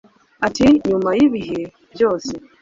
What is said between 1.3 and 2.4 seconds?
bihe byose,